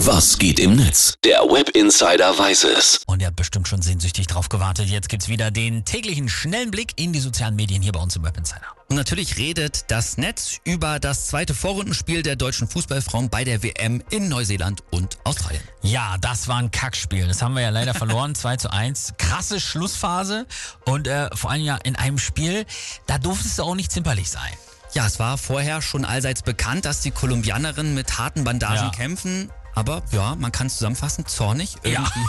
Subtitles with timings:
[0.00, 1.14] Was geht im Netz?
[1.24, 3.00] Der Web Insider weiß es.
[3.06, 4.88] Und ihr habt bestimmt schon sehnsüchtig drauf gewartet.
[4.88, 8.22] Jetzt gibt's wieder den täglichen schnellen Blick in die sozialen Medien hier bei uns im
[8.22, 8.66] Web Insider.
[8.88, 14.02] Und natürlich redet das Netz über das zweite Vorrundenspiel der deutschen Fußballfrauen bei der WM
[14.10, 15.62] in Neuseeland und Australien.
[15.82, 17.26] Ja, das war ein Kackspiel.
[17.26, 18.34] Das haben wir ja leider verloren.
[18.36, 19.14] 2 zu 1.
[19.18, 20.46] Krasse Schlussphase.
[20.84, 22.66] Und äh, vor allem ja in einem Spiel,
[23.06, 24.52] da durftest du auch nicht zimperlich sein.
[24.92, 28.90] Ja, es war vorher schon allseits bekannt, dass die Kolumbianerinnen mit harten Bandagen Ja.
[28.90, 29.50] kämpfen.
[29.76, 31.76] Aber ja, man kann es zusammenfassen, zornig.
[31.82, 32.26] Irgendwie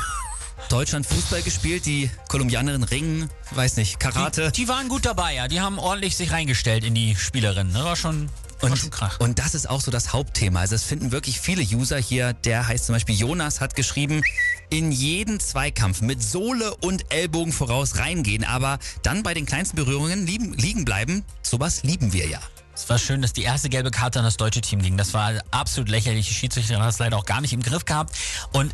[0.70, 4.52] Deutschland Fußball gespielt, die Kolumbianerinnen ringen, weiß nicht, Karate.
[4.52, 5.48] Die, die waren gut dabei, ja.
[5.48, 7.74] Die haben ordentlich sich reingestellt in die Spielerinnen.
[7.74, 9.20] Das war schon, war schon krach.
[9.22, 10.60] und das ist auch so das Hauptthema.
[10.60, 12.34] Also es finden wirklich viele User hier.
[12.34, 14.24] Der heißt zum Beispiel Jonas, hat geschrieben,
[14.70, 20.26] in jeden Zweikampf mit Sohle und Ellbogen voraus reingehen, aber dann bei den kleinsten Berührungen
[20.26, 21.24] liegen, liegen bleiben.
[21.44, 22.42] Sowas lieben wir ja.
[22.78, 24.98] Es war schön, dass die erste gelbe Karte an das deutsche Team ging.
[24.98, 26.28] Das war absolut lächerlich.
[26.28, 28.16] Die Schiedsrichterin hat es leider auch gar nicht im Griff gehabt.
[28.52, 28.72] Und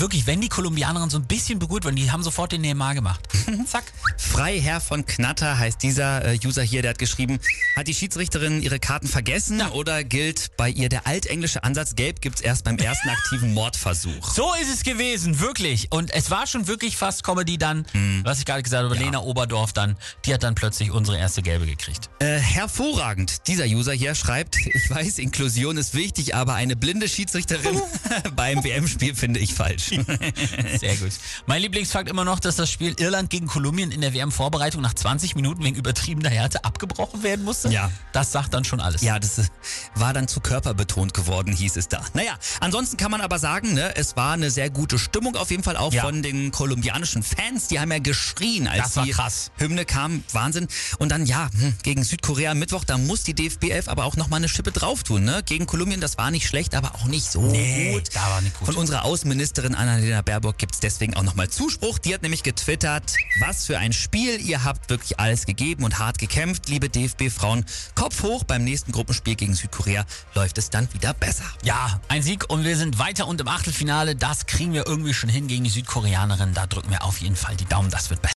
[0.00, 3.20] wirklich, wenn die Kolumbianerinnen so ein bisschen berührt wurden, die haben sofort den Neymar gemacht.
[3.66, 3.84] Zack.
[4.16, 7.38] Freiherr von Knatter heißt dieser äh, User hier, der hat geschrieben,
[7.76, 12.40] hat die Schiedsrichterin ihre Karten vergessen oder gilt bei ihr der altenglische Ansatz, gelb gibt's
[12.40, 14.32] erst beim ersten aktiven Mordversuch.
[14.32, 15.92] So ist es gewesen, wirklich.
[15.92, 17.86] Und es war schon wirklich fast Comedy dann,
[18.24, 21.66] was ich gerade gesagt habe, Lena Oberdorf dann, die hat dann plötzlich unsere erste Gelbe
[21.66, 22.10] gekriegt.
[22.18, 23.46] Äh, hervorragend.
[23.48, 27.80] Dieser User hier schreibt, ich weiß, Inklusion ist wichtig, aber eine blinde Schiedsrichterin
[28.36, 29.83] beim WM-Spiel finde ich falsch.
[30.78, 31.12] Sehr gut.
[31.46, 35.34] Mein Lieblingsfakt immer noch, dass das Spiel Irland gegen Kolumbien in der WM-Vorbereitung nach 20
[35.36, 37.68] Minuten wegen übertriebener Härte abgebrochen werden musste.
[37.70, 37.90] Ja.
[38.12, 39.02] Das sagt dann schon alles.
[39.02, 39.44] Ja, das äh,
[39.94, 42.02] war dann zu körperbetont geworden, hieß es da.
[42.14, 45.62] Naja, ansonsten kann man aber sagen, ne, es war eine sehr gute Stimmung auf jeden
[45.62, 46.02] Fall auch Ja.
[46.02, 47.68] von den kolumbianischen Fans.
[47.68, 49.50] Die haben ja geschrien, als die krass.
[49.58, 50.24] Hymne kam.
[50.32, 50.68] Wahnsinn.
[50.98, 54.16] Und dann, ja, hm, gegen Südkorea am Mittwoch, da muss die DFB 11 aber auch
[54.16, 55.24] nochmal eine Schippe drauf tun.
[55.24, 55.42] Ne?
[55.44, 58.04] Gegen Kolumbien, das war nicht schlecht, aber auch nicht so Nee, gut.
[58.14, 58.66] da war nicht gut.
[58.66, 61.98] Von unserer Außenministerin Annalena Baerbock gibt's deswegen auch nochmal Zuspruch.
[61.98, 64.40] Die hat nämlich getwittert, was für ein Spiel.
[64.40, 67.64] Ihr habt wirklich alles gegeben und hart gekämpft, liebe DFB-Frauen.
[67.94, 70.04] Kopf hoch, beim nächsten Gruppenspiel gegen Südkorea
[70.34, 71.44] läuft es dann wieder besser.
[71.62, 74.16] Ja, ein Sieg und wir sind weiter und im Achtelfinale.
[74.16, 76.54] Das kriegen wir irgendwie schon hin gegen die Südkoreanerin.
[76.54, 77.90] Da drücken wir auf jeden Fall die Daumen.
[77.90, 78.32] Das wird besser.